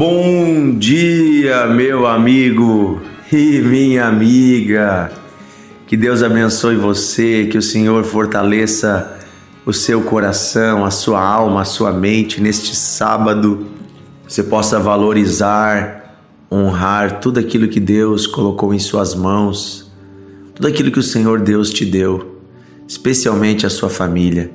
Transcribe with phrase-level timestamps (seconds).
[0.00, 5.12] Bom dia, meu amigo e minha amiga.
[5.86, 9.18] Que Deus abençoe você, que o Senhor fortaleça
[9.66, 13.66] o seu coração, a sua alma, a sua mente neste sábado.
[14.26, 16.16] Você possa valorizar,
[16.50, 19.92] honrar tudo aquilo que Deus colocou em suas mãos,
[20.54, 22.40] tudo aquilo que o Senhor Deus te deu,
[22.88, 24.50] especialmente a sua família,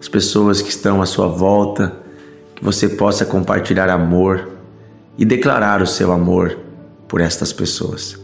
[0.00, 2.00] as pessoas que estão à sua volta,
[2.56, 4.60] que você possa compartilhar amor
[5.16, 6.58] e declarar o seu amor
[7.08, 8.18] por estas pessoas.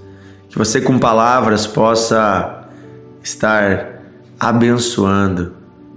[0.49, 2.69] Que você, com palavras, possa
[3.23, 4.03] estar
[4.41, 5.53] abençoando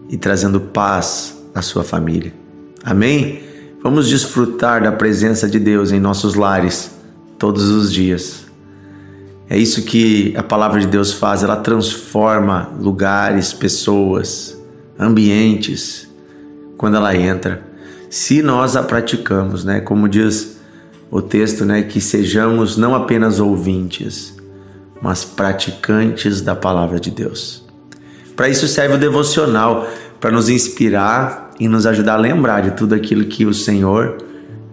[0.10, 2.34] e trazendo paz à sua família.
[2.84, 3.42] Amém?
[3.82, 6.92] Vamos desfrutar da presença de Deus em nossos lares
[7.40, 8.46] todos os dias.
[9.50, 14.58] É isso que a palavra de Deus faz, ela transforma lugares, pessoas,
[14.98, 16.08] ambientes
[16.78, 17.64] quando ela entra,
[18.10, 19.82] se nós a praticamos, né?
[19.82, 20.60] Como diz
[21.12, 24.34] o texto, né, que sejamos não apenas ouvintes,
[25.02, 27.66] mas praticantes da palavra de Deus.
[28.34, 29.88] Para isso serve o devocional,
[30.22, 34.18] para nos inspirar e nos ajudar a lembrar de tudo aquilo que o Senhor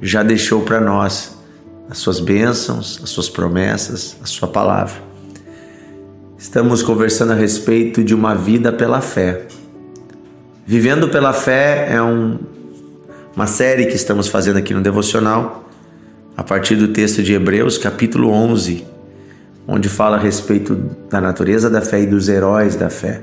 [0.00, 1.36] já deixou para nós,
[1.90, 5.02] as suas bênçãos, as suas promessas, a sua palavra.
[6.38, 9.46] Estamos conversando a respeito de uma vida pela fé.
[10.64, 12.38] Vivendo pela fé é um,
[13.34, 15.67] uma série que estamos fazendo aqui no devocional
[16.38, 18.84] a partir do texto de Hebreus, capítulo 11,
[19.66, 20.76] onde fala a respeito
[21.10, 23.22] da natureza da fé e dos heróis da fé.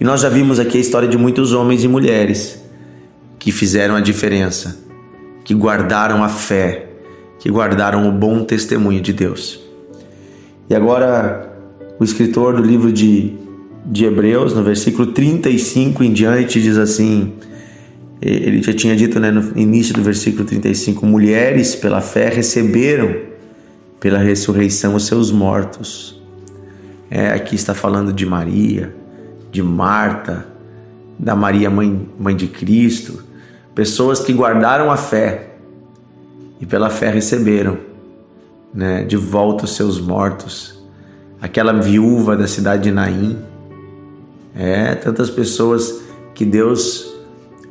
[0.00, 2.64] E nós já vimos aqui a história de muitos homens e mulheres
[3.38, 4.78] que fizeram a diferença,
[5.44, 6.86] que guardaram a fé,
[7.38, 9.60] que guardaram o bom testemunho de Deus.
[10.70, 11.52] E agora,
[12.00, 13.34] o escritor do livro de,
[13.84, 17.34] de Hebreus, no versículo 35 em diante, diz assim:
[18.24, 23.14] ele já tinha dito né, no início do versículo 35: mulheres pela fé receberam
[24.00, 26.22] pela ressurreição os seus mortos.
[27.10, 28.94] É, aqui está falando de Maria,
[29.52, 30.46] de Marta,
[31.18, 33.22] da Maria, mãe, mãe de Cristo,
[33.74, 35.50] pessoas que guardaram a fé
[36.60, 37.78] e pela fé receberam
[38.72, 40.82] né, de volta os seus mortos.
[41.40, 43.38] Aquela viúva da cidade de Naim,
[44.56, 46.00] é, tantas pessoas
[46.34, 47.13] que Deus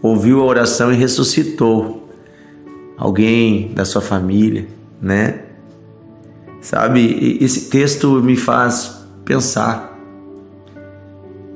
[0.03, 2.09] ouviu a oração e ressuscitou
[2.97, 4.67] alguém da sua família,
[5.01, 5.43] né?
[6.61, 9.97] Sabe, esse texto me faz pensar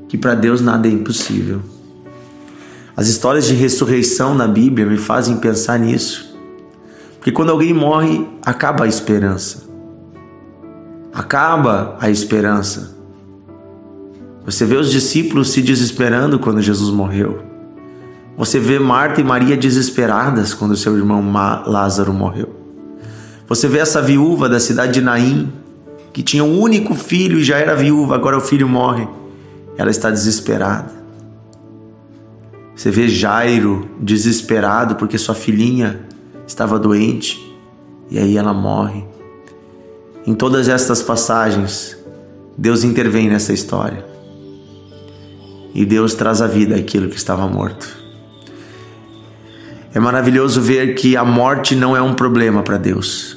[0.08, 1.62] que para Deus nada é impossível.
[2.96, 6.36] As histórias de ressurreição na Bíblia me fazem pensar nisso.
[7.16, 9.68] Porque quando alguém morre, acaba a esperança.
[11.14, 12.96] Acaba a esperança.
[14.46, 17.47] Você vê os discípulos se desesperando quando Jesus morreu.
[18.38, 21.34] Você vê Marta e Maria desesperadas quando seu irmão
[21.66, 22.56] Lázaro morreu.
[23.48, 25.52] Você vê essa viúva da cidade de Naim,
[26.14, 29.08] que tinha um único filho e já era viúva, agora o filho morre.
[29.76, 30.92] Ela está desesperada.
[32.76, 36.02] Você vê Jairo desesperado porque sua filhinha
[36.46, 37.44] estava doente
[38.12, 39.04] e aí ela morre.
[40.28, 41.98] Em todas estas passagens,
[42.56, 44.06] Deus intervém nessa história.
[45.74, 47.97] E Deus traz à vida aquilo que estava morto.
[49.98, 53.36] É maravilhoso ver que a morte não é um problema para Deus.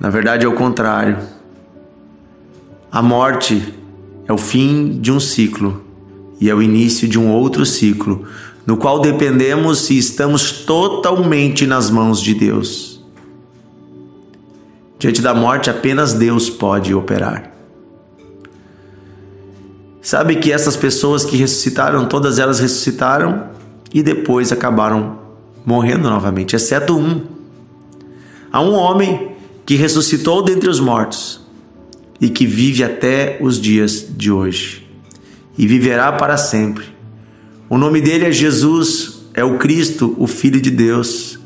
[0.00, 1.16] Na verdade, é o contrário.
[2.90, 3.72] A morte
[4.26, 5.80] é o fim de um ciclo
[6.40, 8.26] e é o início de um outro ciclo,
[8.66, 13.00] no qual dependemos e estamos totalmente nas mãos de Deus.
[14.98, 17.52] Diante da morte, apenas Deus pode operar.
[20.02, 23.50] Sabe que essas pessoas que ressuscitaram, todas elas ressuscitaram
[23.94, 25.27] e depois acabaram
[25.68, 27.20] morrendo novamente, exceto um.
[28.50, 29.32] Há um homem
[29.66, 31.42] que ressuscitou dentre os mortos
[32.18, 34.88] e que vive até os dias de hoje
[35.58, 36.86] e viverá para sempre.
[37.68, 41.38] O nome dele é Jesus, é o Cristo, o Filho de Deus.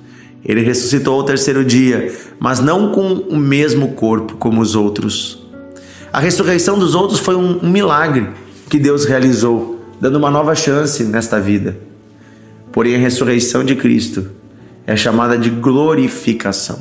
[0.44, 5.44] Ele ressuscitou ao terceiro dia, mas não com o mesmo corpo como os outros.
[6.12, 8.28] A ressurreição dos outros foi um, milagre
[8.70, 11.90] que Deus realizou, dando uma nova chance nesta vida.
[12.72, 14.30] Porém, a ressurreição de Cristo
[14.86, 16.80] é chamada de glorificação.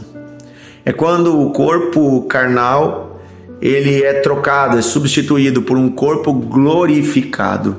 [0.83, 3.21] É quando o corpo carnal
[3.61, 7.77] ele é trocado, é substituído por um corpo glorificado.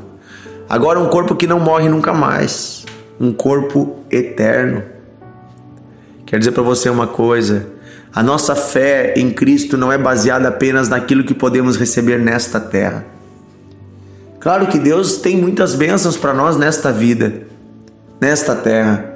[0.69, 2.87] Agora um corpo que não morre nunca mais,
[3.19, 4.82] um corpo eterno.
[6.25, 7.67] Quero dizer para você uma coisa,
[8.14, 13.05] a nossa fé em Cristo não é baseada apenas naquilo que podemos receber nesta terra.
[14.38, 17.43] Claro que Deus tem muitas bênçãos para nós nesta vida,
[18.23, 19.11] nesta terra.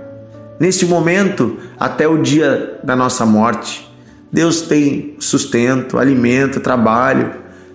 [0.58, 3.88] neste momento até o dia da nossa morte.
[4.32, 7.30] Deus tem sustento, alimento, trabalho.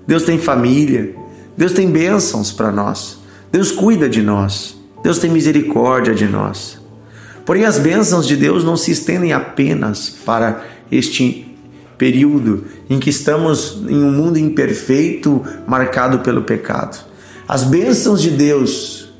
[0.05, 1.15] Deus tem família.
[1.55, 3.17] Deus tem bênçãos para nós.
[3.49, 4.75] Deus cuida de nós.
[5.01, 6.77] Deus tem misericórdia de nós.
[7.45, 11.55] Porém, as bênçãos de Deus não se estendem apenas para este
[11.97, 17.05] período em que estamos em um mundo imperfeito marcado pelo pecado.
[17.47, 19.10] As bênçãos de Deus,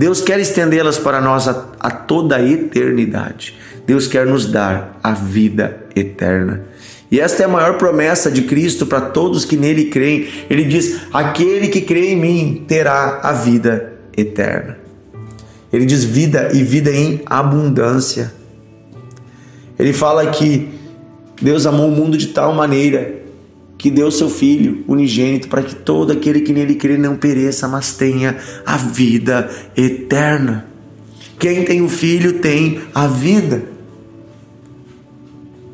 [0.00, 3.54] Deus quer estendê-las para nós a, a toda a eternidade.
[3.86, 6.64] Deus quer nos dar a vida eterna.
[7.10, 10.26] E esta é a maior promessa de Cristo para todos que nele creem.
[10.48, 14.78] Ele diz: Aquele que crê em mim terá a vida eterna.
[15.70, 18.32] Ele diz vida e vida em abundância.
[19.78, 20.70] Ele fala que
[21.42, 23.16] Deus amou o mundo de tal maneira
[23.80, 27.94] que deu seu Filho unigênito para que todo aquele que nele crê não pereça, mas
[27.94, 28.36] tenha
[28.66, 30.66] a vida eterna.
[31.38, 33.62] Quem tem o Filho tem a vida.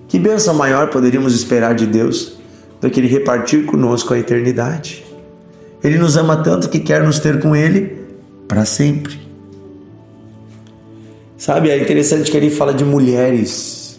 [0.06, 2.38] Que bênção maior poderíamos esperar de Deus
[2.80, 5.04] do que Ele repartir conosco a eternidade?
[5.82, 7.98] Ele nos ama tanto que quer nos ter com Ele
[8.46, 9.18] para sempre.
[11.36, 13.98] Sabe, é interessante que ele fala de mulheres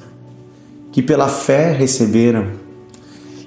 [0.93, 2.66] que pela fé receberam.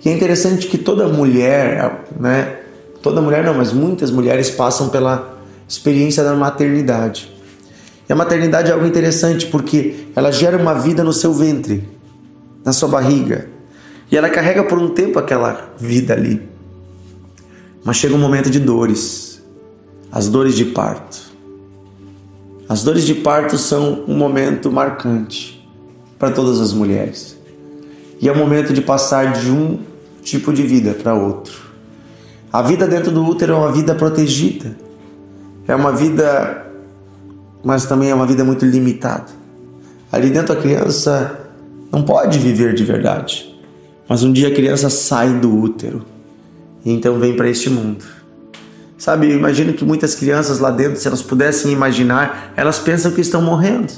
[0.05, 2.58] E é interessante que toda mulher, né?
[3.02, 5.38] Toda mulher não, mas muitas mulheres passam pela
[5.69, 7.31] experiência da maternidade.
[8.08, 11.88] E a maternidade é algo interessante porque ela gera uma vida no seu ventre,
[12.64, 13.49] na sua barriga.
[14.11, 16.43] E ela carrega por um tempo aquela vida ali.
[17.85, 19.43] Mas chega um momento de dores,
[20.11, 21.31] as dores de parto.
[22.69, 25.67] As dores de parto são um momento marcante
[26.19, 27.38] para todas as mulheres.
[28.20, 29.79] E é o momento de passar de um
[30.22, 31.70] tipo de vida para outro.
[32.52, 34.76] A vida dentro do útero é uma vida protegida.
[35.69, 36.67] É uma vida,
[37.62, 39.26] mas também é uma vida muito limitada.
[40.11, 41.38] Ali dentro a criança
[41.93, 43.55] não pode viver de verdade.
[44.08, 46.05] Mas um dia a criança sai do útero
[46.84, 48.05] e então vem para este mundo.
[48.99, 53.20] Sabe, eu imagino que muitas crianças lá dentro, se elas pudessem imaginar, elas pensam que
[53.20, 53.93] estão morrendo.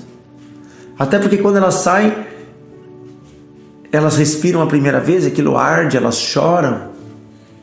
[0.98, 2.12] Até porque quando elas saem,
[3.92, 6.90] elas respiram a primeira vez, aquilo arde, elas choram.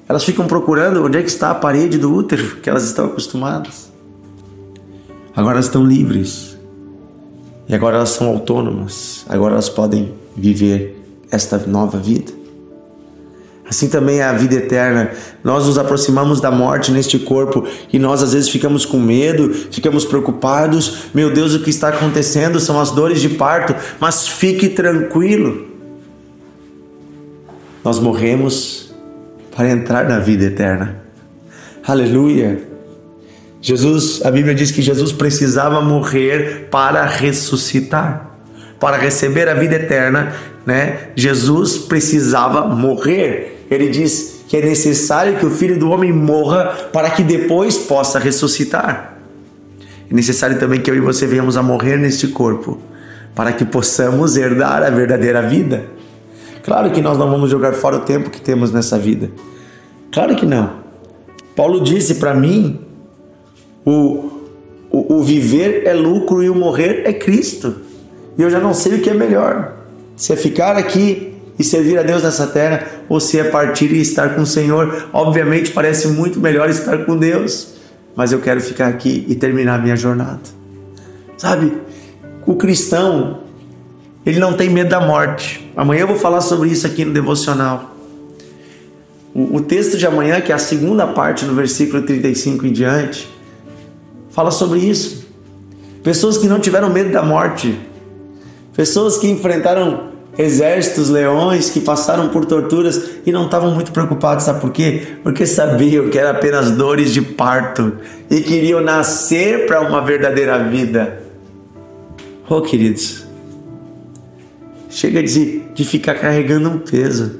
[0.07, 3.91] Elas ficam procurando onde é que está a parede do útero, que elas estão acostumadas.
[5.35, 6.57] Agora elas estão livres.
[7.67, 9.25] E agora elas são autônomas.
[9.27, 10.99] Agora elas podem viver
[11.31, 12.31] esta nova vida.
[13.67, 15.11] Assim também é a vida eterna.
[15.43, 20.05] Nós nos aproximamos da morte neste corpo e nós às vezes ficamos com medo, ficamos
[20.05, 21.05] preocupados.
[21.13, 25.69] Meu Deus, o que está acontecendo são as dores de parto, mas fique tranquilo.
[27.83, 28.93] Nós morremos
[29.55, 31.01] para entrar na vida eterna.
[31.85, 32.67] Aleluia.
[33.61, 38.37] Jesus, a Bíblia diz que Jesus precisava morrer para ressuscitar.
[38.79, 40.33] Para receber a vida eterna,
[40.65, 41.09] né?
[41.15, 47.11] Jesus precisava morrer ele diz que é necessário que o filho do homem morra para
[47.11, 49.17] que depois possa ressuscitar.
[50.09, 52.79] É necessário também que eu e você venhamos a morrer neste corpo
[53.35, 55.85] para que possamos herdar a verdadeira vida.
[56.69, 59.31] Claro que nós não vamos jogar fora o tempo que temos nessa vida.
[60.12, 60.69] Claro que não.
[61.56, 62.80] Paulo disse para mim:
[63.83, 64.44] o,
[64.92, 67.76] o, o viver é lucro e o morrer é Cristo.
[68.38, 69.78] E eu já não sei o que é melhor.
[70.16, 73.99] Se é ficar aqui e servir a Deus nessa terra, ou se é partir e
[73.99, 75.07] estar com o Senhor.
[75.11, 77.78] Obviamente parece muito melhor estar com Deus,
[78.16, 80.42] mas eu quero ficar aqui e terminar minha jornada.
[81.35, 81.73] Sabe,
[82.45, 83.40] o cristão,
[84.26, 85.71] ele não tem medo da morte.
[85.76, 87.95] Amanhã eu vou falar sobre isso aqui no devocional.
[89.33, 93.30] O, o texto de amanhã, que é a segunda parte do versículo 35 em diante,
[94.31, 95.28] fala sobre isso.
[96.04, 97.78] Pessoas que não tiveram medo da morte,
[98.76, 104.61] pessoas que enfrentaram exércitos, leões que passaram por torturas e não estavam muito preocupados, sabe
[104.61, 105.18] por quê?
[105.21, 107.97] Porque sabiam que era apenas dores de parto
[108.31, 111.21] e queriam nascer para uma verdadeira vida.
[112.47, 113.26] Oh, queridos,
[114.89, 117.39] chega de, de ficar carregando um peso.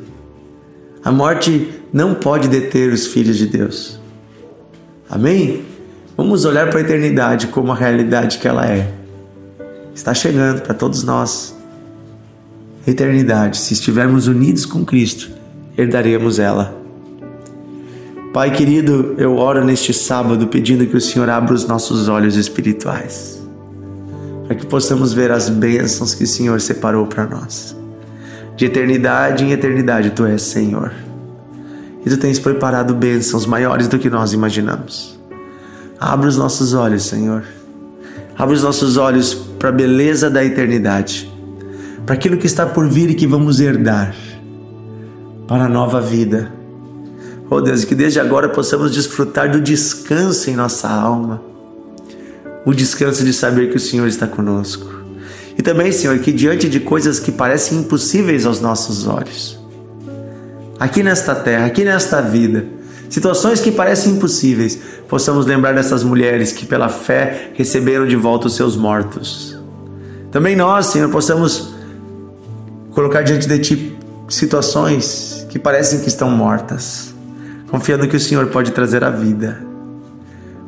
[1.04, 4.00] A morte não pode deter os filhos de Deus.
[5.10, 5.64] Amém?
[6.16, 8.94] Vamos olhar para a eternidade como a realidade que ela é.
[9.96, 11.58] Está chegando para todos nós
[12.86, 15.30] eternidade, se estivermos unidos com Cristo,
[15.78, 16.78] herdaremos ela.
[18.34, 23.39] Pai querido, eu oro neste sábado pedindo que o Senhor abra os nossos olhos espirituais,
[24.50, 27.78] para que possamos ver as bênçãos que o Senhor separou para nós.
[28.56, 30.92] De eternidade em eternidade, Tu és Senhor.
[32.04, 35.20] E Tu tens preparado bênçãos maiores do que nós imaginamos.
[36.00, 37.44] Abra os nossos olhos, Senhor.
[38.36, 41.32] Abra os nossos olhos para a beleza da eternidade,
[42.04, 44.16] para aquilo que está por vir e que vamos herdar,
[45.48, 46.52] para a nova vida.
[47.52, 51.40] Oh Deus, que desde agora possamos desfrutar do descanso em nossa alma,
[52.66, 55.00] o descanso de saber que o Senhor está conosco.
[55.58, 59.60] E também, Senhor, que diante de coisas que parecem impossíveis aos nossos olhos,
[60.80, 62.66] aqui nesta terra, aqui nesta vida,
[63.10, 68.56] situações que parecem impossíveis, possamos lembrar dessas mulheres que pela fé receberam de volta os
[68.56, 69.58] seus mortos.
[70.32, 71.74] Também nós, Senhor, possamos
[72.92, 73.98] colocar diante de Ti
[74.30, 77.14] situações que parecem que estão mortas,
[77.70, 79.69] confiando que o Senhor pode trazer a vida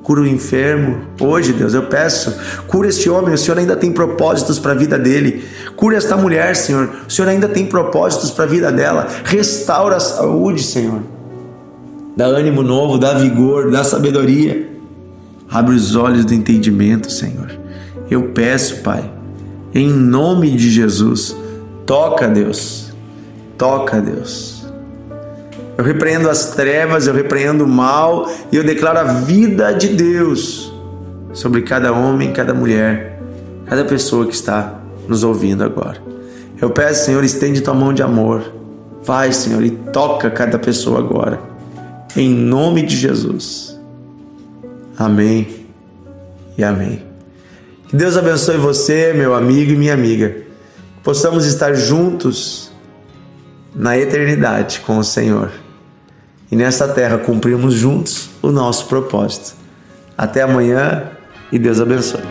[0.04, 0.98] cura o enfermo.
[1.20, 2.36] Hoje, Deus, eu peço,
[2.68, 5.44] cura este homem, o Senhor ainda tem propósitos para a vida dele.
[5.76, 9.08] Cura esta mulher, Senhor, o Senhor ainda tem propósitos para a vida dela.
[9.24, 11.02] Restaura a saúde, Senhor.
[12.16, 14.70] Dá ânimo novo, dá vigor, dá sabedoria.
[15.50, 17.52] Abre os olhos do entendimento, Senhor.
[18.10, 19.10] Eu peço, Pai,
[19.74, 21.36] em nome de Jesus,
[21.86, 22.92] toca, Deus.
[23.58, 24.61] Toca, Deus
[25.78, 30.72] eu repreendo as trevas, eu repreendo o mal e eu declaro a vida de Deus
[31.34, 33.20] sobre cada homem, cada mulher,
[33.66, 34.76] cada pessoa que está
[35.08, 35.98] nos ouvindo agora.
[36.62, 38.44] Eu peço, Senhor, estende tua mão de amor.
[39.04, 41.40] Vai, Senhor, e toca cada pessoa agora.
[42.16, 43.80] Em nome de Jesus.
[44.98, 45.66] Amém
[46.58, 47.02] e amém.
[47.88, 50.36] Que Deus abençoe você, meu amigo e minha amiga.
[51.02, 52.72] Possamos estar juntos
[53.74, 55.61] na eternidade com o Senhor
[56.52, 59.56] e nesta terra cumprimos juntos o nosso propósito.
[60.18, 61.10] Até amanhã
[61.52, 62.31] e Deus abençoe.